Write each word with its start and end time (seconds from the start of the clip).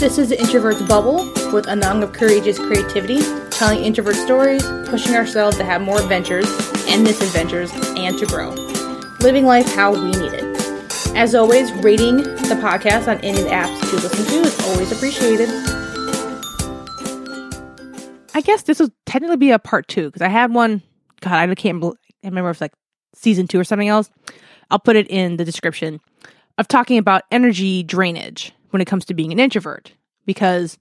This 0.00 0.16
is 0.16 0.30
the 0.30 0.40
Introvert's 0.40 0.80
Bubble 0.80 1.26
with 1.52 1.66
a 1.66 1.72
Anang 1.72 2.02
of 2.02 2.14
Courageous 2.14 2.58
Creativity, 2.58 3.20
telling 3.50 3.84
introvert 3.84 4.16
stories, 4.16 4.62
pushing 4.88 5.14
ourselves 5.14 5.58
to 5.58 5.64
have 5.64 5.82
more 5.82 6.00
adventures 6.00 6.46
and 6.88 7.04
misadventures, 7.04 7.70
and 7.98 8.18
to 8.18 8.24
grow. 8.24 8.48
Living 9.20 9.44
life 9.44 9.70
how 9.74 9.92
we 9.92 10.10
need 10.12 10.32
it. 10.32 11.14
As 11.14 11.34
always, 11.34 11.70
rating 11.84 12.16
the 12.16 12.58
podcast 12.62 13.08
on 13.08 13.22
any 13.22 13.42
apps 13.50 13.78
to 13.90 13.96
listen 13.96 14.24
to 14.24 14.40
is 14.40 14.68
always 14.68 14.90
appreciated. 14.90 15.50
I 18.32 18.40
guess 18.40 18.62
this 18.62 18.80
will 18.80 18.94
technically 19.04 19.36
be 19.36 19.50
a 19.50 19.58
part 19.58 19.86
two 19.86 20.06
because 20.06 20.22
I 20.22 20.28
had 20.28 20.54
one. 20.54 20.80
God, 21.20 21.50
I 21.50 21.54
can't 21.54 21.78
bel- 21.78 21.98
I 22.24 22.28
remember 22.28 22.48
if 22.48 22.54
it's 22.54 22.62
like 22.62 22.72
season 23.14 23.46
two 23.46 23.60
or 23.60 23.64
something 23.64 23.88
else. 23.88 24.08
I'll 24.70 24.78
put 24.78 24.96
it 24.96 25.08
in 25.10 25.36
the 25.36 25.44
description 25.44 26.00
of 26.56 26.68
talking 26.68 26.96
about 26.96 27.24
energy 27.30 27.82
drainage 27.82 28.54
when 28.70 28.80
it 28.80 28.86
comes 28.86 29.04
to 29.06 29.14
being 29.14 29.32
an 29.32 29.40
introvert 29.40 29.92
because 30.26 30.78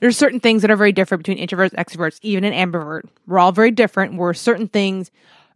there's 0.00 0.16
certain 0.16 0.40
things 0.40 0.62
that 0.62 0.70
are 0.70 0.76
very 0.76 0.92
different 0.92 1.24
between 1.24 1.44
introverts, 1.44 1.74
extroverts, 1.74 2.18
even 2.22 2.44
an 2.44 2.52
ambivert. 2.52 3.02
We're 3.26 3.38
all 3.38 3.52
very 3.52 3.70
different 3.70 4.16
where 4.16 4.34
certain 4.34 4.68
things 4.68 5.10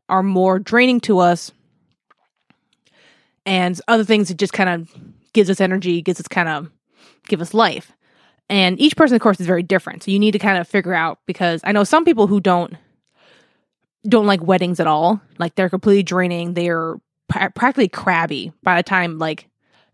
are 0.09 0.23
more 0.23 0.59
draining 0.59 1.01
to 1.01 1.19
us 1.19 1.53
and 3.47 3.81
other 3.89 4.05
things 4.05 4.31
it 4.31 4.37
just 4.37 4.53
kind 4.53 4.69
of 4.69 4.95
gives 5.33 5.51
us 5.51 5.61
energy, 5.61 6.03
gives 6.03 6.21
us 6.21 6.29
kind 6.29 6.49
of 6.49 6.71
give 7.29 7.41
us 7.41 7.55
life. 7.55 7.93
And 8.49 8.79
each 8.81 8.97
person, 8.97 9.15
of 9.15 9.23
course, 9.23 9.41
is 9.41 9.47
very 9.47 9.63
different. 9.63 10.03
So 10.03 10.11
you 10.11 10.19
need 10.19 10.33
to 10.33 10.39
kind 10.39 10.59
of 10.59 10.69
figure 10.69 10.95
out 10.95 11.21
because 11.27 11.61
I 11.65 11.73
know 11.73 11.85
some 11.85 12.05
people 12.05 12.27
who 12.27 12.41
don't 12.41 12.77
don't 14.07 14.27
like 14.27 14.43
weddings 14.43 14.81
at 14.81 14.87
all. 14.87 15.21
Like 15.39 15.55
they're 15.55 15.71
completely 15.71 16.03
draining. 16.03 16.55
They're 16.55 16.97
pra- 17.29 17.53
practically 17.53 17.89
crabby 17.89 18.53
by 18.63 18.77
the 18.77 18.83
time 18.83 19.19
like 19.19 19.49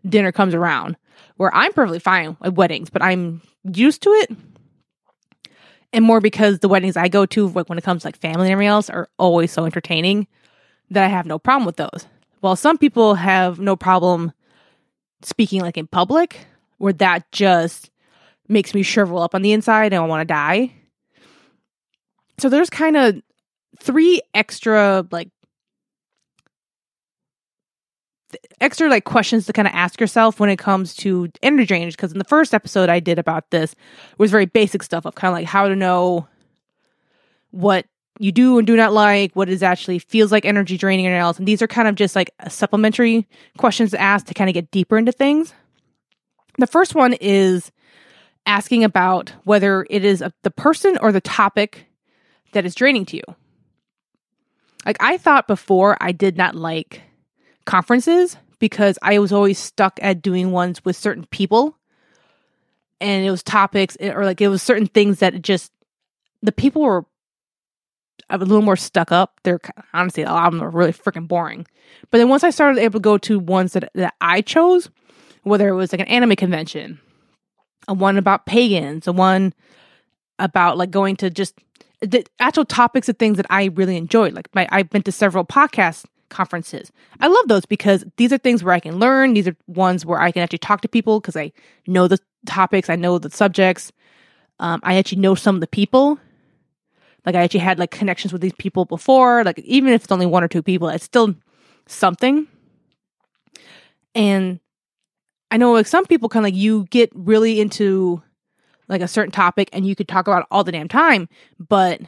dinner 0.07 0.31
comes 0.31 0.55
around. 0.55 0.97
Where 1.37 1.53
I'm 1.53 1.73
perfectly 1.73 1.99
fine 1.99 2.37
at 2.41 2.55
weddings, 2.55 2.89
but 2.89 3.01
I'm 3.01 3.41
used 3.63 4.03
to 4.03 4.09
it. 4.09 4.31
And 5.91 6.05
more 6.05 6.21
because 6.21 6.59
the 6.59 6.69
weddings 6.69 6.97
I 6.97 7.07
go 7.07 7.25
to, 7.25 7.47
like 7.49 7.69
when 7.69 7.77
it 7.77 7.83
comes 7.83 8.03
to 8.03 8.07
like 8.07 8.17
family 8.17 8.47
and 8.47 8.51
everything 8.51 8.69
else, 8.69 8.89
are 8.89 9.09
always 9.17 9.51
so 9.51 9.65
entertaining 9.65 10.27
that 10.91 11.03
I 11.03 11.07
have 11.07 11.25
no 11.25 11.39
problem 11.39 11.65
with 11.65 11.77
those. 11.77 12.05
While 12.41 12.55
some 12.55 12.77
people 12.77 13.15
have 13.15 13.59
no 13.59 13.75
problem 13.75 14.31
speaking 15.23 15.61
like 15.61 15.77
in 15.77 15.87
public, 15.87 16.45
where 16.77 16.93
that 16.93 17.31
just 17.31 17.89
makes 18.47 18.73
me 18.73 18.83
shrivel 18.83 19.19
up 19.19 19.35
on 19.35 19.41
the 19.41 19.51
inside 19.51 19.93
and 19.93 20.03
I 20.03 20.07
want 20.07 20.21
to 20.21 20.33
die. 20.33 20.73
So 22.37 22.49
there's 22.49 22.69
kind 22.69 22.95
of 22.97 23.21
three 23.79 24.21
extra 24.33 25.05
like 25.11 25.29
extra 28.61 28.89
like 28.89 29.05
questions 29.05 29.45
to 29.45 29.53
kind 29.53 29.67
of 29.67 29.73
ask 29.73 29.99
yourself 29.99 30.39
when 30.39 30.49
it 30.49 30.57
comes 30.57 30.93
to 30.95 31.29
energy 31.41 31.65
drainage 31.65 31.95
because 31.95 32.11
in 32.11 32.19
the 32.19 32.23
first 32.23 32.53
episode 32.53 32.89
I 32.89 32.99
did 32.99 33.17
about 33.19 33.49
this 33.51 33.75
was 34.17 34.31
very 34.31 34.45
basic 34.45 34.83
stuff 34.83 35.05
of 35.05 35.15
kind 35.15 35.31
of 35.31 35.33
like 35.33 35.47
how 35.47 35.67
to 35.67 35.75
know 35.75 36.27
what 37.51 37.85
you 38.19 38.31
do 38.31 38.57
and 38.57 38.67
do 38.67 38.75
not 38.75 38.93
like, 38.93 39.33
what 39.35 39.49
is 39.49 39.63
actually 39.63 39.97
feels 39.97 40.31
like 40.31 40.45
energy 40.45 40.77
draining 40.77 41.07
or 41.07 41.15
else. 41.15 41.37
And 41.37 41.47
these 41.47 41.61
are 41.61 41.67
kind 41.67 41.87
of 41.87 41.95
just 41.95 42.15
like 42.15 42.31
supplementary 42.49 43.27
questions 43.57 43.91
to 43.91 44.01
ask 44.01 44.25
to 44.27 44.33
kind 44.33 44.49
of 44.49 44.53
get 44.53 44.71
deeper 44.71 44.97
into 44.97 45.13
things. 45.13 45.53
The 46.57 46.67
first 46.67 46.93
one 46.93 47.13
is 47.13 47.71
asking 48.45 48.83
about 48.83 49.33
whether 49.45 49.87
it 49.89 50.03
is 50.03 50.21
a, 50.21 50.33
the 50.43 50.51
person 50.51 50.97
or 51.01 51.11
the 51.11 51.21
topic 51.21 51.87
that 52.51 52.65
is 52.65 52.75
draining 52.75 53.05
to 53.05 53.17
you. 53.17 53.23
Like 54.85 54.97
I 54.99 55.17
thought 55.17 55.47
before, 55.47 55.97
I 56.01 56.11
did 56.11 56.37
not 56.37 56.55
like 56.55 57.01
conferences 57.69 58.35
because 58.57 58.97
I 59.03 59.19
was 59.19 59.31
always 59.31 59.59
stuck 59.59 59.99
at 60.01 60.23
doing 60.23 60.51
ones 60.51 60.83
with 60.83 60.95
certain 60.95 61.25
people 61.29 61.77
and 62.99 63.23
it 63.23 63.29
was 63.29 63.43
topics 63.43 63.95
eh, 63.99 64.11
or 64.11 64.25
like 64.25 64.41
it 64.41 64.47
was 64.47 64.63
certain 64.63 64.87
things 64.87 65.19
that 65.19 65.39
just 65.43 65.71
the 66.41 66.51
people 66.51 66.81
were 66.81 67.05
a 68.29 68.39
little 68.39 68.63
more 68.63 68.75
stuck 68.75 69.11
up. 69.11 69.39
They're 69.43 69.59
honestly 69.93 70.23
a 70.23 70.31
lot 70.31 70.47
of 70.47 70.53
them 70.53 70.63
are 70.63 70.69
really 70.69 70.93
freaking 70.93 71.27
boring. 71.27 71.67
But 72.09 72.17
then 72.17 72.27
once 72.27 72.43
I 72.43 72.49
started 72.49 72.81
able 72.81 72.99
to 72.99 73.03
go 73.03 73.17
to 73.19 73.37
ones 73.37 73.73
that 73.73 73.91
that 73.93 74.15
I 74.19 74.41
chose, 74.41 74.89
whether 75.43 75.69
it 75.69 75.75
was 75.75 75.91
like 75.91 76.01
an 76.01 76.07
anime 76.07 76.35
convention, 76.35 76.99
a 77.87 77.93
one 77.93 78.17
about 78.17 78.47
pagans, 78.47 79.07
a 79.07 79.13
one 79.13 79.53
about 80.39 80.75
like 80.77 80.89
going 80.89 81.17
to 81.17 81.29
just 81.29 81.53
the 82.01 82.25
actual 82.39 82.65
topics 82.65 83.09
of 83.09 83.17
things 83.17 83.37
that 83.37 83.45
I 83.51 83.65
really 83.65 83.95
enjoyed. 83.95 84.33
Like 84.33 84.49
my 84.55 84.67
I've 84.71 84.89
been 84.89 85.03
to 85.03 85.11
several 85.11 85.45
podcast 85.45 86.05
conferences. 86.29 86.91
I 87.19 87.27
love 87.27 87.47
those 87.47 87.65
because 87.65 88.05
these 88.17 88.31
are 88.31 88.37
things 88.37 88.63
where 88.63 88.73
I 88.73 88.79
can 88.79 88.99
learn. 88.99 89.33
These 89.33 89.47
are 89.47 89.55
ones 89.67 90.05
where 90.05 90.19
I 90.19 90.31
can 90.31 90.41
actually 90.41 90.59
talk 90.59 90.81
to 90.81 90.87
people 90.87 91.19
because 91.19 91.35
I 91.35 91.51
know 91.87 92.07
the 92.07 92.19
topics, 92.45 92.89
I 92.89 92.95
know 92.95 93.17
the 93.17 93.29
subjects. 93.29 93.91
Um, 94.59 94.79
I 94.83 94.95
actually 94.97 95.21
know 95.21 95.35
some 95.35 95.55
of 95.55 95.61
the 95.61 95.67
people. 95.67 96.19
Like 97.25 97.35
I 97.35 97.43
actually 97.43 97.61
had 97.61 97.79
like 97.79 97.91
connections 97.91 98.33
with 98.33 98.41
these 98.41 98.53
people 98.53 98.85
before. 98.85 99.43
Like 99.43 99.59
even 99.59 99.93
if 99.93 100.03
it's 100.03 100.11
only 100.11 100.25
one 100.25 100.43
or 100.43 100.47
two 100.47 100.63
people, 100.63 100.89
it's 100.89 101.05
still 101.05 101.35
something. 101.85 102.47
And 104.15 104.59
I 105.51 105.57
know 105.57 105.71
like 105.73 105.87
some 105.87 106.05
people 106.05 106.29
kind 106.29 106.45
of 106.45 106.47
like 106.47 106.59
you 106.59 106.85
get 106.89 107.11
really 107.13 107.59
into 107.59 108.21
like 108.87 109.01
a 109.01 109.07
certain 109.07 109.31
topic 109.31 109.69
and 109.71 109.85
you 109.85 109.95
could 109.95 110.07
talk 110.07 110.27
about 110.27 110.47
all 110.51 110.63
the 110.63 110.71
damn 110.71 110.87
time, 110.87 111.29
but 111.59 112.01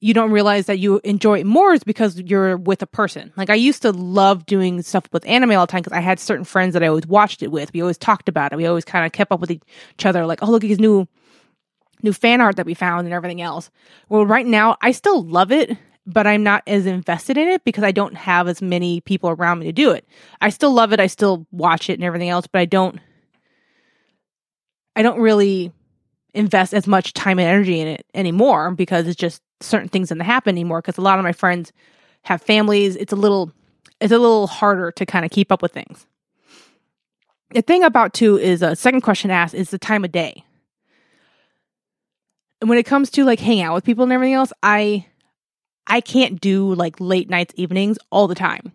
you 0.00 0.14
don't 0.14 0.30
realize 0.30 0.66
that 0.66 0.78
you 0.78 1.00
enjoy 1.02 1.40
it 1.40 1.46
more 1.46 1.72
is 1.72 1.82
because 1.82 2.20
you're 2.20 2.56
with 2.56 2.82
a 2.82 2.86
person. 2.86 3.32
Like 3.36 3.50
I 3.50 3.54
used 3.54 3.82
to 3.82 3.90
love 3.90 4.46
doing 4.46 4.82
stuff 4.82 5.04
with 5.12 5.26
anime 5.26 5.52
all 5.52 5.66
the 5.66 5.70
time 5.70 5.80
because 5.80 5.96
I 5.96 6.00
had 6.00 6.20
certain 6.20 6.44
friends 6.44 6.74
that 6.74 6.84
I 6.84 6.86
always 6.86 7.06
watched 7.06 7.42
it 7.42 7.50
with. 7.50 7.72
We 7.72 7.80
always 7.80 7.98
talked 7.98 8.28
about 8.28 8.52
it. 8.52 8.56
We 8.56 8.66
always 8.66 8.84
kind 8.84 9.04
of 9.04 9.12
kept 9.12 9.32
up 9.32 9.40
with 9.40 9.50
each 9.50 10.06
other. 10.06 10.24
Like, 10.24 10.42
oh 10.42 10.50
look 10.50 10.62
at 10.62 10.70
his 10.70 10.78
new 10.78 11.08
new 12.02 12.12
fan 12.12 12.40
art 12.40 12.56
that 12.56 12.66
we 12.66 12.74
found 12.74 13.06
and 13.06 13.14
everything 13.14 13.40
else. 13.40 13.70
Well, 14.08 14.24
right 14.24 14.46
now 14.46 14.76
I 14.80 14.92
still 14.92 15.24
love 15.24 15.50
it, 15.50 15.76
but 16.06 16.28
I'm 16.28 16.44
not 16.44 16.62
as 16.68 16.86
invested 16.86 17.36
in 17.36 17.48
it 17.48 17.64
because 17.64 17.82
I 17.82 17.90
don't 17.90 18.14
have 18.14 18.46
as 18.46 18.62
many 18.62 19.00
people 19.00 19.30
around 19.30 19.58
me 19.58 19.66
to 19.66 19.72
do 19.72 19.90
it. 19.90 20.06
I 20.40 20.50
still 20.50 20.72
love 20.72 20.92
it. 20.92 21.00
I 21.00 21.08
still 21.08 21.44
watch 21.50 21.90
it 21.90 21.94
and 21.94 22.04
everything 22.04 22.28
else, 22.28 22.46
but 22.46 22.60
I 22.60 22.66
don't 22.66 23.00
I 24.94 25.02
don't 25.02 25.20
really 25.20 25.72
invest 26.38 26.72
as 26.72 26.86
much 26.86 27.12
time 27.14 27.38
and 27.40 27.48
energy 27.48 27.80
in 27.80 27.88
it 27.88 28.06
anymore 28.14 28.70
because 28.70 29.08
it's 29.08 29.16
just 29.16 29.42
certain 29.60 29.88
things 29.88 30.08
don't 30.08 30.20
happen 30.20 30.54
anymore 30.54 30.80
because 30.80 30.96
a 30.96 31.00
lot 31.02 31.18
of 31.18 31.24
my 31.24 31.32
friends 31.32 31.72
have 32.22 32.40
families. 32.40 32.94
It's 32.94 33.12
a 33.12 33.16
little 33.16 33.52
it's 34.00 34.12
a 34.12 34.18
little 34.18 34.46
harder 34.46 34.92
to 34.92 35.04
kind 35.04 35.24
of 35.24 35.32
keep 35.32 35.50
up 35.50 35.60
with 35.60 35.72
things. 35.72 36.06
The 37.50 37.62
thing 37.62 37.82
about 37.82 38.14
too 38.14 38.38
is 38.38 38.62
a 38.62 38.76
second 38.76 39.00
question 39.00 39.32
asked 39.32 39.54
is 39.54 39.70
the 39.70 39.78
time 39.78 40.04
of 40.04 40.12
day. 40.12 40.44
And 42.60 42.70
when 42.70 42.78
it 42.78 42.86
comes 42.86 43.10
to 43.10 43.24
like 43.24 43.40
hang 43.40 43.60
out 43.60 43.74
with 43.74 43.84
people 43.84 44.04
and 44.04 44.12
everything 44.12 44.34
else, 44.34 44.52
I 44.62 45.06
I 45.88 46.00
can't 46.00 46.40
do 46.40 46.72
like 46.74 47.00
late 47.00 47.28
nights, 47.28 47.52
evenings 47.56 47.98
all 48.12 48.28
the 48.28 48.36
time. 48.36 48.72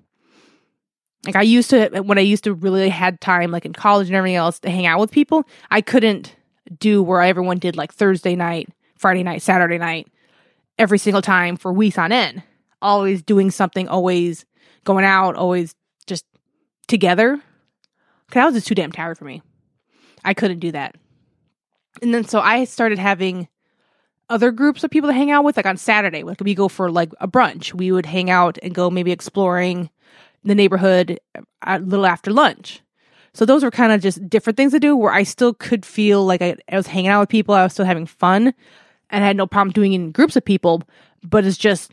Like 1.25 1.37
I 1.37 1.43
used 1.43 1.69
to 1.69 2.01
when 2.01 2.17
I 2.17 2.21
used 2.21 2.43
to 2.43 2.53
really 2.53 2.89
had 2.89 3.21
time 3.21 3.51
like 3.51 3.65
in 3.65 3.71
college 3.71 4.07
and 4.07 4.17
everything 4.17 4.35
else 4.35 4.59
to 4.59 4.69
hang 4.69 4.85
out 4.85 4.99
with 4.99 5.11
people, 5.11 5.47
I 5.71 5.79
couldn't 5.79 6.35
do 6.77 7.03
where 7.03 7.21
everyone 7.21 7.57
did 7.57 7.75
like 7.75 7.93
Thursday 7.93 8.35
night, 8.35 8.69
Friday 8.97 9.23
night, 9.23 9.41
Saturday 9.41 9.77
night 9.77 10.07
every 10.77 10.97
single 10.97 11.21
time 11.21 11.57
for 11.57 11.71
weeks 11.71 11.97
on 11.97 12.11
end. 12.11 12.43
Always 12.81 13.21
doing 13.21 13.51
something, 13.51 13.87
always 13.87 14.45
going 14.83 15.05
out, 15.05 15.35
always 15.35 15.75
just 16.05 16.25
together. 16.87 17.37
Cause 18.29 18.35
that 18.35 18.45
was 18.45 18.55
just 18.55 18.67
too 18.67 18.75
damn 18.75 18.91
tired 18.91 19.17
for 19.17 19.25
me. 19.25 19.41
I 20.25 20.33
couldn't 20.33 20.59
do 20.59 20.71
that. 20.71 20.95
And 22.01 22.13
then 22.13 22.25
so 22.25 22.39
I 22.39 22.63
started 22.65 22.99
having 22.99 23.47
other 24.29 24.51
groups 24.51 24.83
of 24.83 24.89
people 24.89 25.09
to 25.09 25.13
hang 25.13 25.31
out 25.31 25.43
with. 25.43 25.57
Like 25.57 25.65
on 25.65 25.77
Saturday, 25.77 26.23
like 26.23 26.41
we 26.41 26.55
go 26.55 26.67
for 26.67 26.89
like 26.89 27.11
a 27.19 27.27
brunch. 27.27 27.73
We 27.73 27.91
would 27.91 28.05
hang 28.05 28.29
out 28.29 28.57
and 28.63 28.73
go 28.73 28.89
maybe 28.89 29.11
exploring 29.11 29.89
the 30.43 30.55
neighborhood 30.55 31.19
uh, 31.35 31.41
a 31.61 31.79
little 31.79 32.05
after 32.05 32.31
lunch. 32.31 32.81
So 33.33 33.45
those 33.45 33.63
were 33.63 33.71
kind 33.71 33.91
of 33.91 34.01
just 34.01 34.29
different 34.29 34.57
things 34.57 34.73
to 34.73 34.79
do 34.79 34.95
where 34.95 35.11
I 35.11 35.23
still 35.23 35.53
could 35.53 35.85
feel 35.85 36.23
like 36.25 36.41
I, 36.41 36.55
I 36.71 36.77
was 36.77 36.87
hanging 36.87 37.09
out 37.09 37.21
with 37.21 37.29
people. 37.29 37.55
I 37.55 37.63
was 37.63 37.73
still 37.73 37.85
having 37.85 38.05
fun 38.05 38.53
and 39.09 39.23
I 39.23 39.27
had 39.27 39.37
no 39.37 39.47
problem 39.47 39.71
doing 39.71 39.93
it 39.93 39.97
in 39.97 40.11
groups 40.11 40.35
of 40.35 40.45
people, 40.45 40.83
but 41.23 41.45
it's 41.45 41.57
just 41.57 41.91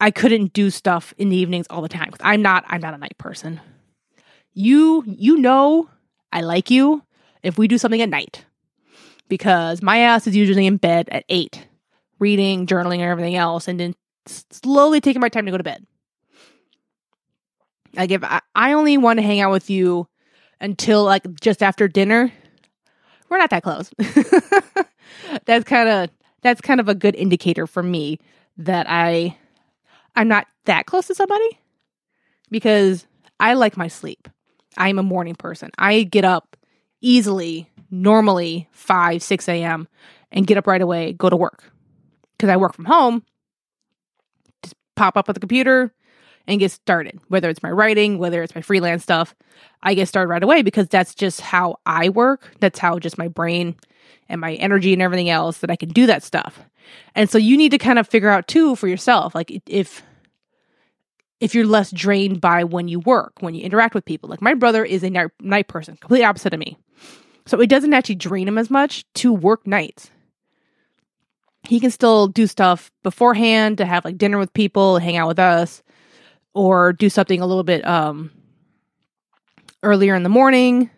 I 0.00 0.10
couldn't 0.10 0.52
do 0.52 0.70
stuff 0.70 1.14
in 1.18 1.28
the 1.28 1.36
evenings 1.36 1.66
all 1.70 1.82
the 1.82 1.88
time. 1.88 2.06
because 2.06 2.20
I'm 2.22 2.42
not 2.42 2.64
I'm 2.66 2.80
not 2.80 2.94
a 2.94 2.98
night 2.98 3.18
person. 3.18 3.60
You 4.52 5.04
you 5.06 5.36
know 5.36 5.88
I 6.32 6.40
like 6.40 6.70
you 6.70 7.02
if 7.42 7.58
we 7.58 7.68
do 7.68 7.78
something 7.78 8.00
at 8.00 8.08
night. 8.08 8.44
Because 9.28 9.80
my 9.80 9.98
ass 9.98 10.26
is 10.26 10.34
usually 10.34 10.66
in 10.66 10.76
bed 10.76 11.08
at 11.12 11.24
8, 11.28 11.64
reading, 12.18 12.66
journaling 12.66 12.94
and 12.94 13.02
everything 13.02 13.36
else 13.36 13.68
and 13.68 13.78
then 13.78 13.94
slowly 14.26 15.00
taking 15.00 15.20
my 15.20 15.28
time 15.28 15.46
to 15.46 15.52
go 15.52 15.56
to 15.56 15.62
bed. 15.62 15.86
Like 17.94 18.10
if 18.10 18.24
I, 18.24 18.40
I 18.56 18.72
only 18.72 18.98
want 18.98 19.18
to 19.18 19.22
hang 19.22 19.40
out 19.40 19.52
with 19.52 19.70
you 19.70 20.08
until 20.60 21.04
like 21.04 21.22
just 21.40 21.62
after 21.62 21.88
dinner, 21.88 22.32
we're 23.28 23.38
not 23.38 23.50
that 23.50 23.62
close. 23.62 23.90
that's 25.44 25.64
kind 25.64 25.88
of 25.88 26.10
that's 26.42 26.60
kind 26.60 26.80
of 26.80 26.88
a 26.88 26.94
good 26.94 27.14
indicator 27.14 27.66
for 27.66 27.82
me 27.82 28.18
that 28.58 28.86
I 28.88 29.36
I'm 30.14 30.28
not 30.28 30.46
that 30.64 30.86
close 30.86 31.06
to 31.06 31.14
somebody 31.14 31.58
because 32.50 33.06
I 33.38 33.54
like 33.54 33.76
my 33.76 33.88
sleep. 33.88 34.28
I'm 34.76 34.98
a 34.98 35.02
morning 35.02 35.34
person. 35.34 35.70
I 35.78 36.02
get 36.02 36.24
up 36.24 36.56
easily 37.00 37.68
normally 37.90 38.68
5, 38.72 39.22
6 39.22 39.48
a.m. 39.48 39.88
and 40.30 40.46
get 40.46 40.56
up 40.56 40.66
right 40.66 40.80
away, 40.80 41.12
go 41.12 41.28
to 41.28 41.36
work. 41.36 41.64
Because 42.36 42.50
I 42.50 42.56
work 42.56 42.74
from 42.74 42.84
home, 42.84 43.24
just 44.62 44.74
pop 44.96 45.16
up 45.16 45.28
at 45.28 45.34
the 45.34 45.40
computer 45.40 45.92
and 46.46 46.60
get 46.60 46.70
started. 46.70 47.20
Whether 47.28 47.48
it's 47.48 47.62
my 47.62 47.70
writing, 47.70 48.18
whether 48.18 48.42
it's 48.42 48.54
my 48.54 48.62
freelance 48.62 49.02
stuff, 49.02 49.34
I 49.82 49.94
get 49.94 50.08
started 50.08 50.28
right 50.28 50.42
away 50.42 50.62
because 50.62 50.88
that's 50.88 51.14
just 51.14 51.40
how 51.40 51.76
I 51.86 52.08
work. 52.08 52.54
That's 52.60 52.78
how 52.78 52.98
just 52.98 53.18
my 53.18 53.28
brain 53.28 53.76
and 54.28 54.40
my 54.40 54.54
energy 54.54 54.92
and 54.92 55.02
everything 55.02 55.28
else 55.28 55.58
that 55.58 55.70
I 55.70 55.76
can 55.76 55.90
do 55.90 56.06
that 56.06 56.22
stuff. 56.22 56.60
And 57.14 57.30
so 57.30 57.38
you 57.38 57.56
need 57.56 57.70
to 57.70 57.78
kind 57.78 57.98
of 57.98 58.08
figure 58.08 58.30
out 58.30 58.48
too 58.48 58.76
for 58.76 58.88
yourself, 58.88 59.34
like 59.34 59.62
if 59.66 60.02
if 61.40 61.54
you're 61.54 61.66
less 61.66 61.90
drained 61.90 62.40
by 62.40 62.64
when 62.64 62.86
you 62.86 63.00
work, 63.00 63.32
when 63.40 63.54
you 63.54 63.62
interact 63.62 63.94
with 63.94 64.04
people. 64.04 64.28
Like 64.28 64.42
my 64.42 64.54
brother 64.54 64.84
is 64.84 65.02
a 65.02 65.10
night, 65.10 65.30
night 65.40 65.68
person, 65.68 65.96
complete 65.96 66.22
opposite 66.22 66.52
of 66.52 66.60
me. 66.60 66.76
So 67.46 67.60
it 67.60 67.70
doesn't 67.70 67.94
actually 67.94 68.16
drain 68.16 68.46
him 68.46 68.58
as 68.58 68.70
much 68.70 69.04
to 69.14 69.32
work 69.32 69.66
nights. 69.66 70.10
He 71.62 71.80
can 71.80 71.90
still 71.90 72.28
do 72.28 72.46
stuff 72.46 72.90
beforehand 73.02 73.78
to 73.78 73.86
have 73.86 74.04
like 74.04 74.18
dinner 74.18 74.38
with 74.38 74.52
people, 74.52 74.98
hang 74.98 75.16
out 75.16 75.28
with 75.28 75.38
us, 75.38 75.82
or 76.54 76.92
do 76.92 77.08
something 77.08 77.40
a 77.40 77.46
little 77.46 77.64
bit 77.64 77.86
um 77.86 78.30
earlier 79.82 80.14
in 80.14 80.22
the 80.22 80.28
morning 80.28 80.90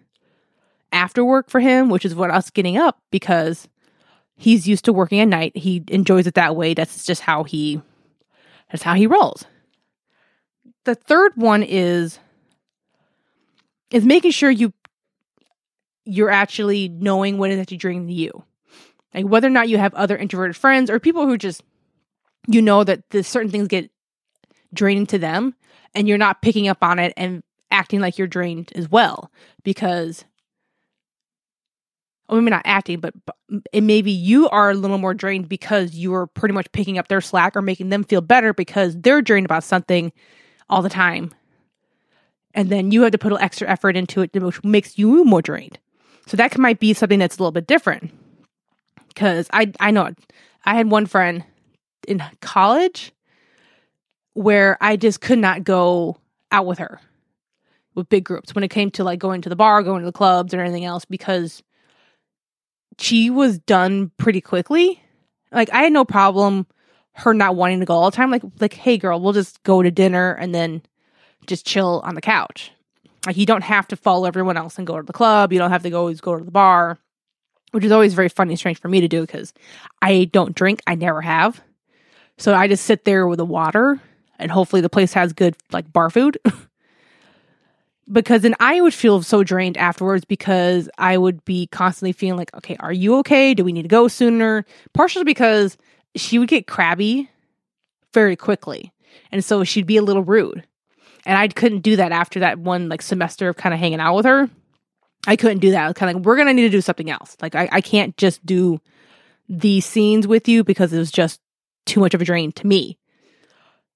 after 0.93 1.25
work 1.25 1.50
for 1.50 1.60
him, 1.60 1.88
which 1.88 2.04
is 2.04 2.14
what 2.14 2.31
us 2.31 2.50
getting 2.50 2.76
up 2.76 3.00
because 3.10 3.69
he's 4.37 4.69
used 4.69 4.84
to 4.84 4.93
working 4.93 5.20
at 5.20 5.28
night. 5.28 5.56
He 5.56 5.84
enjoys 5.88 6.26
it 6.26 6.34
that 6.34 6.56
way. 6.56 6.75
That's 6.75 7.04
just 7.04 7.22
how 7.22 7.44
he 7.44 7.81
that's 8.70 8.82
how 8.82 8.94
he 8.94 9.06
rolls. 9.06 9.44
The 10.84 10.94
third 10.94 11.32
one 11.37 11.62
is 11.62 12.19
is 13.90 14.04
making 14.04 14.32
sure 14.32 14.50
you 14.50 14.72
you're 16.04 16.31
actually 16.31 16.88
knowing 16.88 17.38
what 17.38 17.50
is 17.50 17.60
actually 17.60 17.76
draining 17.76 18.08
you. 18.08 18.43
Like 19.14 19.26
whether 19.26 19.46
or 19.46 19.50
not 19.50 19.69
you 19.69 19.78
have 19.78 19.94
other 19.94 20.16
introverted 20.16 20.56
friends 20.56 20.90
or 20.90 20.99
people 20.99 21.26
who 21.26 21.38
just 21.38 21.62
you 22.49 22.60
know 22.60 22.82
that 22.82 23.08
the 23.10 23.22
certain 23.22 23.50
things 23.50 23.69
get 23.69 23.90
draining 24.75 25.07
to 25.07 25.19
them 25.19 25.55
and 25.95 26.09
you're 26.09 26.19
not 26.19 26.43
picking 26.43 26.69
up 26.69 26.83
on 26.83 26.99
it 26.99 27.13
and 27.17 27.43
acting 27.71 28.01
like 28.01 28.19
you're 28.19 28.27
drained 28.27 28.73
as 28.75 28.91
well 28.91 29.31
because 29.63 30.25
maybe 32.31 32.51
not 32.51 32.63
acting, 32.65 33.01
but, 33.01 33.15
maybe 33.75 34.11
you 34.11 34.49
are 34.49 34.71
a 34.71 34.75
little 34.75 34.97
more 34.97 35.13
drained 35.13 35.47
because 35.47 35.95
you 35.95 36.15
are 36.15 36.27
pretty 36.27 36.55
much 36.55 36.71
picking 36.73 36.97
up 36.97 37.09
their 37.09 37.21
slack 37.21 37.55
or 37.55 37.61
making 37.61 37.91
them 37.91 38.03
feel 38.03 38.23
better 38.23 38.55
because 38.55 38.99
they're 38.99 39.21
drained 39.21 39.45
about 39.45 39.63
something 39.63 40.11
all 40.71 40.81
the 40.81 40.89
time. 40.89 41.31
And 42.55 42.71
then 42.71 42.91
you 42.91 43.03
have 43.03 43.13
to 43.13 43.19
put 43.19 43.33
an 43.33 43.41
extra 43.41 43.69
effort 43.69 43.95
into 43.95 44.23
it, 44.23 44.31
which 44.35 44.65
makes 44.65 44.97
you 44.97 45.25
more 45.25 45.43
drained. 45.43 45.79
So 46.27 46.37
that 46.39 46.57
might 46.57 46.81
be 46.81 46.95
something 46.95 47.19
that's 47.19 47.37
a 47.37 47.41
little 47.41 47.53
bit 47.53 47.67
different. 47.67 48.11
Because 49.09 49.49
I, 49.53 49.71
I 49.81 49.91
know 49.91 50.15
I 50.65 50.75
had 50.75 50.91
one 50.91 51.05
friend 51.05 51.45
in 52.09 52.23
college 52.41 53.13
where 54.34 54.79
I 54.81 54.96
just 54.96 55.20
could 55.20 55.38
not 55.38 55.64
go 55.64 56.17
out 56.50 56.67
with 56.67 56.79
her 56.79 57.00
with 57.94 58.08
big 58.08 58.25
groups 58.25 58.55
when 58.55 58.64
it 58.64 58.69
came 58.69 58.90
to 58.93 59.05
like 59.05 59.19
going 59.19 59.43
to 59.43 59.49
the 59.49 59.56
bar, 59.56 59.82
going 59.82 60.00
to 60.00 60.06
the 60.06 60.12
clubs, 60.12 60.55
or 60.55 60.61
anything 60.61 60.84
else 60.84 61.05
because 61.05 61.62
she 62.99 63.31
was 63.31 63.58
done 63.58 64.11
pretty 64.17 64.40
quickly. 64.40 65.02
Like 65.50 65.70
I 65.73 65.82
had 65.82 65.93
no 65.93 66.05
problem 66.05 66.67
her 67.14 67.34
not 67.34 67.56
wanting 67.56 67.81
to 67.81 67.87
go 67.87 67.94
all 67.94 68.11
the 68.11 68.17
time. 68.17 68.31
Like 68.31 68.43
like, 68.61 68.75
hey 68.75 68.96
girl, 68.99 69.20
we'll 69.20 69.32
just 69.32 69.62
go 69.62 69.82
to 69.82 69.90
dinner 69.90 70.32
and 70.32 70.55
then 70.55 70.82
just 71.46 71.67
chill 71.67 72.00
on 72.05 72.14
the 72.14 72.20
couch. 72.20 72.73
Like 73.26 73.37
you 73.37 73.46
don't 73.46 73.62
have 73.62 73.87
to 73.88 73.96
follow 73.96 74.26
everyone 74.26 74.56
else 74.56 74.78
and 74.78 74.87
go 74.87 74.96
to 74.96 75.02
the 75.02 75.12
club. 75.12 75.52
You 75.52 75.58
don't 75.58 75.70
have 75.70 75.82
to 75.82 75.90
go, 75.90 76.00
always 76.00 76.20
go 76.20 76.37
to 76.37 76.44
the 76.44 76.50
bar, 76.50 76.99
which 77.73 77.85
is 77.85 77.93
always 77.93 78.14
very 78.14 78.28
funny 78.28 78.52
and 78.52 78.58
strange 78.58 78.81
for 78.81 78.88
me 78.88 79.00
to 79.00 79.08
do 79.08 79.20
because 79.20 79.52
I 80.00 80.25
don't 80.25 80.55
drink. 80.55 80.81
I 80.87 80.94
never 80.94 81.20
have. 81.20 81.62
So 82.38 82.55
I 82.55 82.67
just 82.67 82.85
sit 82.85 83.05
there 83.05 83.26
with 83.26 83.37
the 83.37 83.44
water 83.44 84.00
and 84.43 84.50
hopefully 84.50 84.83
the 84.83 84.89
place 84.89 85.12
has 85.12 85.33
good 85.33 85.56
like 85.73 85.93
bar 85.93 86.11
food. 86.11 86.39
because 88.12 88.43
then 88.43 88.55
I 88.61 88.81
would 88.81 88.94
feel 88.94 89.23
so 89.23 89.43
drained 89.43 89.77
afterwards 89.77 90.25
because 90.25 90.89
I 90.99 91.17
would 91.17 91.44
be 91.44 91.67
constantly 91.69 92.12
feeling 92.12 92.39
like, 92.39 92.55
okay, 92.55 92.77
are 92.81 92.93
you 92.93 93.17
okay? 93.19 93.55
Do 93.55 93.65
we 93.65 93.73
need 93.73 93.83
to 93.83 93.89
go 93.89 94.09
sooner? 94.09 94.65
Partially 94.93 95.25
because 95.25 95.77
she 96.17 96.39
would 96.39 96.49
get 96.49 96.67
crabby 96.67 97.31
very 98.12 98.37
quickly. 98.37 98.93
And 99.31 99.44
so 99.44 99.65
she'd 99.65 99.87
be 99.87 99.97
a 99.97 100.03
little 100.03 100.23
rude. 100.23 100.65
And 101.25 101.38
I 101.38 101.49
couldn't 101.49 101.81
do 101.81 101.97
that 101.97 102.12
after 102.12 102.41
that 102.41 102.59
one 102.59 102.88
like 102.88 103.03
semester 103.03 103.49
of 103.49 103.56
kind 103.56 103.73
of 103.73 103.79
hanging 103.79 104.00
out 104.00 104.17
with 104.17 104.27
her. 104.27 104.50
I 105.27 105.37
couldn't 105.37 105.59
do 105.59 105.71
that. 105.71 105.85
I 105.85 105.87
was 105.87 105.95
kind 105.95 106.11
of 106.11 106.17
like, 106.17 106.27
we're 106.27 106.37
gonna 106.37 106.53
need 106.53 106.62
to 106.62 106.69
do 106.69 106.81
something 106.81 107.09
else. 107.09 107.37
Like 107.41 107.55
I, 107.55 107.69
I 107.71 107.81
can't 107.81 108.17
just 108.17 108.45
do 108.45 108.81
these 109.49 109.87
scenes 109.87 110.27
with 110.27 110.49
you 110.49 110.65
because 110.65 110.93
it 110.93 110.99
was 110.99 111.12
just 111.12 111.41
too 111.87 112.00
much 112.00 112.15
of 112.15 112.21
a 112.21 112.25
drain 112.25 112.53
to 112.53 112.67
me. 112.67 112.99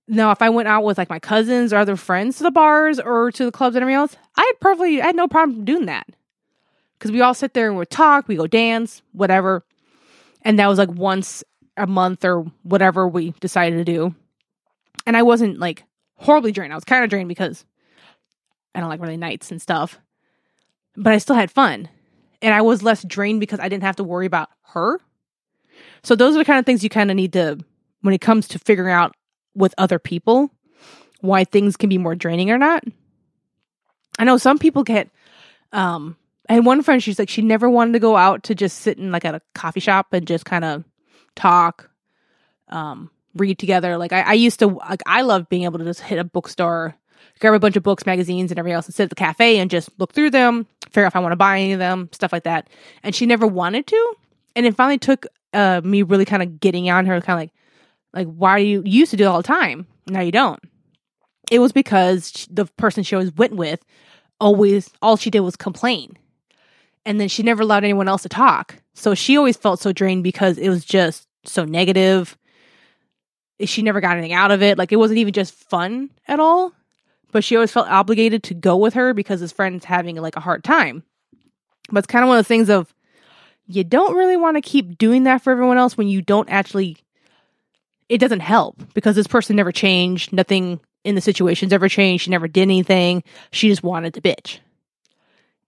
Now, 0.08 0.30
if 0.30 0.40
I 0.40 0.50
went 0.50 0.68
out 0.68 0.84
with 0.84 0.98
like 0.98 1.10
my 1.10 1.18
cousins 1.18 1.72
or 1.72 1.78
other 1.78 1.96
friends 1.96 2.36
to 2.36 2.44
the 2.44 2.50
bars 2.50 3.00
or 3.00 3.32
to 3.32 3.44
the 3.44 3.52
clubs 3.52 3.74
and 3.74 3.82
everything 3.82 3.98
else, 3.98 4.16
I 4.36 4.42
had 4.42 4.60
perfectly 4.60 5.00
I 5.00 5.06
had 5.06 5.16
no 5.16 5.28
problem 5.28 5.64
doing 5.64 5.86
that. 5.86 6.06
Cause 6.98 7.12
we 7.12 7.20
all 7.20 7.34
sit 7.34 7.52
there 7.52 7.68
and 7.68 7.76
we 7.76 7.84
talk, 7.84 8.26
we 8.26 8.36
go 8.36 8.46
dance, 8.46 9.02
whatever. 9.12 9.64
And 10.42 10.58
that 10.58 10.68
was 10.68 10.78
like 10.78 10.90
once 10.90 11.44
a 11.76 11.86
month 11.86 12.24
or 12.24 12.42
whatever 12.62 13.06
we 13.06 13.32
decided 13.40 13.76
to 13.76 13.84
do. 13.84 14.14
And 15.06 15.16
I 15.16 15.22
wasn't 15.22 15.58
like 15.58 15.84
horribly 16.14 16.52
drained. 16.52 16.72
I 16.72 16.76
was 16.76 16.84
kind 16.84 17.04
of 17.04 17.10
drained 17.10 17.28
because 17.28 17.64
I 18.74 18.80
don't 18.80 18.88
like 18.88 19.00
really 19.00 19.16
nights 19.16 19.50
and 19.50 19.60
stuff. 19.60 19.98
But 20.96 21.12
I 21.12 21.18
still 21.18 21.36
had 21.36 21.50
fun. 21.50 21.88
And 22.40 22.54
I 22.54 22.62
was 22.62 22.82
less 22.82 23.02
drained 23.02 23.40
because 23.40 23.60
I 23.60 23.68
didn't 23.68 23.84
have 23.84 23.96
to 23.96 24.04
worry 24.04 24.26
about 24.26 24.48
her. 24.72 25.00
So 26.02 26.14
those 26.14 26.34
are 26.34 26.38
the 26.38 26.44
kind 26.44 26.58
of 26.58 26.64
things 26.64 26.82
you 26.82 26.90
kind 26.90 27.10
of 27.10 27.16
need 27.16 27.32
to 27.34 27.58
when 28.00 28.14
it 28.14 28.20
comes 28.20 28.48
to 28.48 28.58
figuring 28.58 28.92
out 28.92 29.14
with 29.56 29.74
other 29.78 29.98
people 29.98 30.50
why 31.20 31.44
things 31.44 31.76
can 31.76 31.88
be 31.88 31.98
more 31.98 32.14
draining 32.14 32.50
or 32.50 32.58
not. 32.58 32.84
I 34.18 34.24
know 34.24 34.36
some 34.36 34.58
people 34.58 34.84
get 34.84 35.10
um 35.72 36.16
and 36.48 36.64
one 36.64 36.82
friend 36.82 37.02
she's 37.02 37.18
like 37.18 37.28
she 37.28 37.42
never 37.42 37.68
wanted 37.68 37.92
to 37.92 37.98
go 37.98 38.16
out 38.16 38.44
to 38.44 38.54
just 38.54 38.78
sit 38.78 38.98
in 38.98 39.10
like 39.10 39.24
at 39.24 39.34
a 39.34 39.42
coffee 39.54 39.80
shop 39.80 40.12
and 40.12 40.26
just 40.26 40.44
kind 40.44 40.64
of 40.64 40.84
talk, 41.34 41.90
um, 42.68 43.10
read 43.34 43.58
together. 43.58 43.96
Like 43.96 44.12
I, 44.12 44.22
I 44.22 44.32
used 44.32 44.58
to 44.60 44.66
like 44.68 45.02
I 45.06 45.22
love 45.22 45.48
being 45.48 45.64
able 45.64 45.78
to 45.78 45.84
just 45.84 46.00
hit 46.00 46.18
a 46.18 46.24
bookstore, 46.24 46.96
grab 47.40 47.54
a 47.54 47.58
bunch 47.58 47.76
of 47.76 47.82
books, 47.82 48.06
magazines, 48.06 48.50
and 48.50 48.58
everything 48.58 48.74
else, 48.74 48.86
and 48.86 48.94
sit 48.94 49.04
at 49.04 49.10
the 49.10 49.16
cafe 49.16 49.58
and 49.58 49.70
just 49.70 49.90
look 49.98 50.12
through 50.12 50.30
them, 50.30 50.66
figure 50.86 51.04
out 51.04 51.12
if 51.12 51.16
I 51.16 51.20
want 51.20 51.32
to 51.32 51.36
buy 51.36 51.60
any 51.60 51.72
of 51.72 51.78
them, 51.78 52.08
stuff 52.12 52.32
like 52.32 52.44
that. 52.44 52.68
And 53.02 53.14
she 53.14 53.26
never 53.26 53.46
wanted 53.46 53.86
to, 53.88 54.14
and 54.56 54.66
it 54.66 54.74
finally 54.74 54.98
took 54.98 55.26
uh, 55.52 55.80
me 55.84 56.02
really 56.02 56.24
kind 56.24 56.42
of 56.42 56.60
getting 56.60 56.90
on 56.90 57.06
her, 57.06 57.20
kind 57.20 57.38
of 57.38 57.42
like, 57.42 57.52
like 58.16 58.26
why 58.26 58.58
do 58.58 58.66
you, 58.66 58.82
you 58.84 59.00
used 59.00 59.12
to 59.12 59.16
do 59.16 59.24
it 59.24 59.28
all 59.28 59.36
the 59.36 59.46
time, 59.46 59.86
now 60.08 60.20
you 60.20 60.32
don't. 60.32 60.60
It 61.50 61.60
was 61.60 61.70
because 61.70 62.32
she, 62.34 62.46
the 62.50 62.66
person 62.66 63.04
she 63.04 63.14
always 63.14 63.32
went 63.32 63.54
with 63.54 63.84
always 64.40 64.90
all 65.00 65.16
she 65.16 65.30
did 65.30 65.40
was 65.40 65.56
complain 65.56 66.18
and 67.06 67.20
then 67.20 67.28
she 67.28 67.42
never 67.44 67.62
allowed 67.62 67.84
anyone 67.84 68.08
else 68.08 68.22
to 68.22 68.28
talk. 68.28 68.74
So 68.94 69.14
she 69.14 69.36
always 69.36 69.56
felt 69.56 69.80
so 69.80 69.92
drained 69.92 70.24
because 70.24 70.58
it 70.58 70.68
was 70.68 70.84
just 70.84 71.28
so 71.44 71.64
negative. 71.64 72.36
She 73.64 73.80
never 73.80 74.00
got 74.00 74.16
anything 74.16 74.32
out 74.32 74.50
of 74.50 74.60
it. 74.60 74.76
Like 74.76 74.90
it 74.90 74.96
wasn't 74.96 75.18
even 75.18 75.32
just 75.32 75.54
fun 75.54 76.10
at 76.26 76.40
all. 76.40 76.72
But 77.30 77.44
she 77.44 77.54
always 77.54 77.70
felt 77.70 77.88
obligated 77.88 78.42
to 78.44 78.54
go 78.54 78.76
with 78.76 78.94
her 78.94 79.14
because 79.14 79.40
his 79.40 79.52
friend's 79.52 79.84
having 79.84 80.16
like 80.16 80.36
a 80.36 80.40
hard 80.40 80.64
time. 80.64 81.04
But 81.90 81.98
it's 81.98 82.06
kind 82.08 82.24
of 82.24 82.28
one 82.28 82.38
of 82.38 82.44
the 82.44 82.48
things 82.48 82.68
of 82.68 82.92
you 83.66 83.84
don't 83.84 84.16
really 84.16 84.36
want 84.36 84.56
to 84.56 84.60
keep 84.60 84.98
doing 84.98 85.24
that 85.24 85.42
for 85.42 85.52
everyone 85.52 85.78
else 85.78 85.96
when 85.96 86.08
you 86.08 86.22
don't 86.22 86.48
actually 86.48 86.96
it 88.08 88.18
doesn't 88.18 88.40
help 88.40 88.82
because 88.94 89.16
this 89.16 89.26
person 89.26 89.56
never 89.56 89.72
changed. 89.72 90.32
Nothing 90.32 90.80
in 91.04 91.14
the 91.14 91.20
situation's 91.20 91.72
ever 91.72 91.88
changed. 91.88 92.24
She 92.24 92.30
never 92.30 92.48
did 92.48 92.62
anything. 92.62 93.22
She 93.52 93.68
just 93.68 93.82
wanted 93.82 94.14
to 94.14 94.20
bitch. 94.20 94.58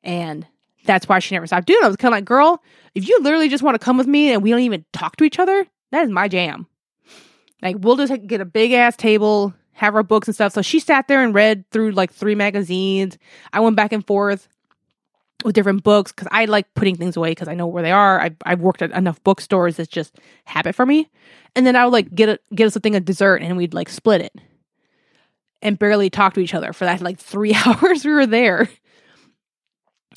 And 0.03 0.47
that's 0.85 1.09
why 1.09 1.19
she 1.19 1.35
never 1.35 1.47
stopped 1.47 1.67
doing 1.67 1.81
it. 1.83 1.85
I 1.85 1.89
was 1.89 1.97
kind 1.97 2.13
of 2.13 2.17
like, 2.17 2.25
girl, 2.25 2.63
if 2.95 3.09
you 3.09 3.19
literally 3.21 3.49
just 3.49 3.63
want 3.63 3.75
to 3.75 3.85
come 3.85 3.99
with 3.99 4.07
me 4.07 4.33
and 4.33 4.43
we 4.43 4.51
don't 4.51 4.61
even 4.61 4.85
talk 4.93 5.17
to 5.17 5.25
each 5.25 5.39
other, 5.39 5.67
that 5.93 6.05
is 6.05 6.11
my 6.11 6.29
jam. 6.29 6.67
Like, 7.63 7.77
we'll 7.79 7.97
just 7.97 8.13
get 8.27 8.41
a 8.41 8.45
big 8.45 8.73
ass 8.73 8.97
table, 8.97 9.53
have 9.73 9.95
our 9.95 10.03
books 10.03 10.29
and 10.29 10.35
stuff. 10.35 10.53
So 10.53 10.63
she 10.63 10.81
sat 10.81 11.09
there 11.09 11.23
and 11.23 11.35
read 11.35 11.65
through 11.71 11.93
like 11.93 12.13
three 12.13 12.35
magazines. 12.35 13.19
I 13.53 13.61
went 13.61 13.77
back 13.77 13.93
and 13.93 14.07
forth 14.07 14.49
with 15.45 15.55
different 15.55 15.85
books 15.85 16.13
because 16.13 16.29
I 16.31 16.47
like 16.47 16.73
putting 16.75 16.97
things 16.97 17.17
away 17.17 17.31
because 17.31 17.49
I 17.49 17.55
know 17.55 17.67
where 17.67 17.83
they 17.83 17.93
are. 17.93 18.21
I, 18.21 18.31
I've 18.45 18.61
worked 18.61 18.83
at 18.83 18.91
enough 18.91 19.23
bookstores. 19.23 19.79
It's 19.79 19.91
just 19.91 20.19
habit 20.45 20.75
for 20.75 20.85
me. 20.85 21.09
And 21.55 21.67
then 21.67 21.77
I 21.77 21.85
would 21.85 21.93
like 21.93 22.15
get 22.15 22.29
a, 22.29 22.41
get 22.55 22.67
us 22.67 22.77
a 22.77 22.81
thing 22.81 22.97
of 22.97 23.05
dessert 23.05 23.43
and 23.43 23.57
we'd 23.57 23.75
like 23.75 23.89
split 23.89 24.21
it 24.21 24.33
and 25.63 25.79
barely 25.79 26.11
talk 26.11 26.35
to 26.35 26.41
each 26.41 26.55
other 26.55 26.73
for 26.73 26.85
that 26.85 27.01
like 27.01 27.19
three 27.19 27.55
hours 27.67 28.05
we 28.05 28.13
were 28.13 28.27
there. 28.27 28.69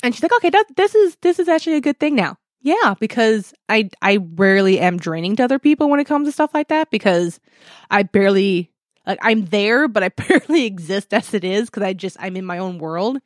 And 0.02 0.14
she's 0.14 0.22
like, 0.22 0.34
okay, 0.34 0.50
that, 0.50 0.64
this 0.76 0.94
is 0.94 1.16
this 1.22 1.38
is 1.38 1.48
actually 1.48 1.76
a 1.76 1.80
good 1.80 2.00
thing 2.00 2.16
now. 2.16 2.36
Yeah, 2.60 2.94
because 3.00 3.54
I 3.68 3.90
I 4.00 4.18
rarely 4.34 4.78
am 4.78 4.96
draining 4.96 5.36
to 5.36 5.44
other 5.44 5.58
people 5.58 5.88
when 5.88 6.00
it 6.00 6.06
comes 6.06 6.28
to 6.28 6.32
stuff 6.32 6.54
like 6.54 6.68
that 6.68 6.90
because 6.90 7.40
I 7.90 8.02
barely 8.04 8.70
like 9.06 9.18
I'm 9.22 9.46
there, 9.46 9.88
but 9.88 10.02
I 10.02 10.08
barely 10.28 10.64
exist 10.64 11.12
as 11.12 11.34
it 11.34 11.44
is 11.44 11.68
because 11.68 11.82
I 11.82 11.92
just 11.92 12.16
I'm 12.20 12.36
in 12.36 12.44
my 12.44 12.58
own 12.58 12.78
world, 12.78 13.18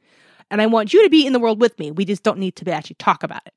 and 0.51 0.63
I 0.63 0.67
want 0.67 0.93
you 0.93 1.03
to 1.05 1.11
be 1.11 1.27
in 1.27 1.33
the 1.33 1.39
world 1.41 1.61
with 1.61 1.79
me. 1.79 1.91
We 1.91 2.05
just 2.05 2.23
don't 2.23 2.39
need 2.39 2.57
to 2.57 2.71
actually 2.71 2.97
talk 2.97 3.23
about 3.23 3.43
it. 3.47 3.55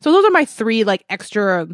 So 0.00 0.12
those 0.12 0.24
are 0.24 0.30
my 0.30 0.44
three 0.44 0.84
like 0.84 1.04
extra 1.08 1.68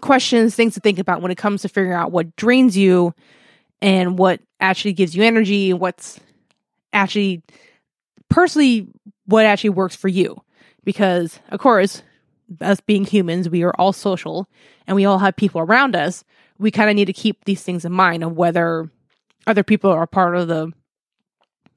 questions, 0.00 0.54
things 0.54 0.74
to 0.74 0.80
think 0.80 0.98
about 0.98 1.22
when 1.22 1.30
it 1.30 1.38
comes 1.38 1.62
to 1.62 1.68
figuring 1.68 1.92
out 1.92 2.12
what 2.12 2.34
drains 2.36 2.76
you 2.76 3.14
and 3.80 4.18
what 4.18 4.40
actually 4.60 4.92
gives 4.92 5.14
you 5.14 5.22
energy, 5.22 5.70
and 5.70 5.80
what's 5.80 6.18
actually 6.92 7.42
personally 8.28 8.88
what 9.26 9.46
actually 9.46 9.70
works 9.70 9.94
for 9.94 10.08
you. 10.08 10.42
Because 10.84 11.38
of 11.50 11.60
course, 11.60 12.02
us 12.60 12.80
being 12.80 13.04
humans, 13.04 13.48
we 13.48 13.62
are 13.62 13.74
all 13.78 13.92
social 13.92 14.48
and 14.86 14.96
we 14.96 15.04
all 15.04 15.18
have 15.18 15.36
people 15.36 15.60
around 15.60 15.96
us. 15.96 16.24
We 16.58 16.70
kind 16.70 16.90
of 16.90 16.96
need 16.96 17.06
to 17.06 17.12
keep 17.12 17.44
these 17.44 17.62
things 17.62 17.84
in 17.84 17.92
mind 17.92 18.22
of 18.22 18.32
whether 18.32 18.90
other 19.46 19.62
people 19.62 19.90
are 19.90 20.06
part 20.06 20.36
of 20.36 20.48
the 20.48 20.72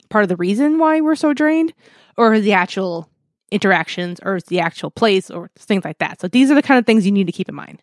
part 0.09 0.23
of 0.23 0.29
the 0.29 0.35
reason 0.35 0.79
why 0.79 1.01
we're 1.01 1.15
so 1.15 1.33
drained 1.33 1.73
or 2.17 2.39
the 2.39 2.53
actual 2.53 3.09
interactions 3.51 4.19
or 4.23 4.39
the 4.47 4.59
actual 4.59 4.91
place 4.91 5.29
or 5.29 5.49
things 5.57 5.85
like 5.85 5.99
that. 5.99 6.19
So 6.21 6.27
these 6.27 6.51
are 6.51 6.55
the 6.55 6.61
kind 6.61 6.79
of 6.79 6.85
things 6.85 7.05
you 7.05 7.11
need 7.11 7.27
to 7.27 7.31
keep 7.31 7.49
in 7.49 7.55
mind. 7.55 7.81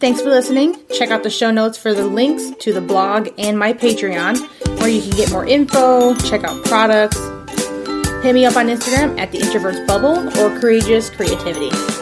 Thanks 0.00 0.22
for 0.22 0.30
listening. 0.30 0.76
Check 0.94 1.10
out 1.10 1.22
the 1.22 1.30
show 1.30 1.50
notes 1.50 1.76
for 1.76 1.92
the 1.92 2.06
links 2.06 2.50
to 2.60 2.72
the 2.72 2.80
blog 2.80 3.28
and 3.36 3.58
my 3.58 3.74
Patreon, 3.74 4.38
where 4.80 4.88
you 4.88 5.02
can 5.02 5.10
get 5.10 5.30
more 5.30 5.46
info, 5.46 6.14
check 6.14 6.42
out 6.42 6.64
products. 6.64 7.18
Hit 8.22 8.34
me 8.34 8.46
up 8.46 8.56
on 8.56 8.68
Instagram 8.68 9.18
at 9.18 9.30
the 9.32 9.38
Introverts 9.38 9.86
Bubble 9.86 10.18
or 10.38 10.58
Courageous 10.58 11.10
Creativity. 11.10 11.99